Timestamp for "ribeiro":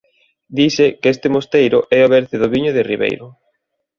2.91-3.27